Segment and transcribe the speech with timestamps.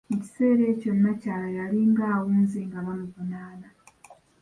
[0.09, 3.67] Mu kiseera ekyo nnakyala yalinga awunze nga bamuvunaana.